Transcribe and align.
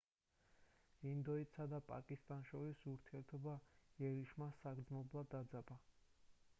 ინდოეთსა 1.09 1.67
და 1.73 1.79
პაკისტანს 1.91 2.49
შორის 2.53 2.81
ურთიერთობა 2.93 3.53
იერიშმა 4.05 4.53
საგრძნობლად 4.63 5.35
დაძაბა 5.37 5.81